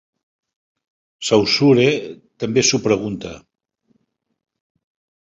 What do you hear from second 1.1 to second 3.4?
Saussure també s'ho pregunta.